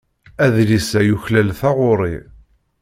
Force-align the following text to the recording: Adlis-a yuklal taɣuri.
Adlis-a 0.45 1.01
yuklal 1.03 1.49
taɣuri. 1.59 2.15